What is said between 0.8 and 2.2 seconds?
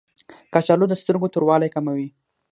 د سترګو توروالی کموي